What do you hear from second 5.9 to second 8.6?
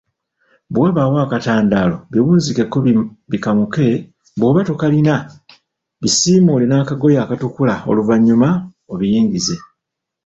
bisiimuule nakagoye akatukula noluvanyuma